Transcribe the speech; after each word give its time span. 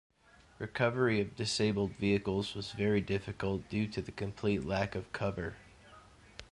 Recovery 0.57 1.21
of 1.21 1.35
disabled 1.35 1.91
vehicles 1.97 2.55
was 2.55 2.71
very 2.71 3.01
difficult 3.01 3.69
due 3.69 3.85
to 3.89 4.01
the 4.01 4.11
complete 4.11 4.65
lack 4.65 4.95
of 4.95 5.11
cover. 5.13 5.57